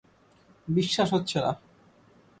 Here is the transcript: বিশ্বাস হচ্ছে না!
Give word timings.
বিশ্বাস 0.67 1.09
হচ্ছে 1.13 1.37
না! 1.39 1.51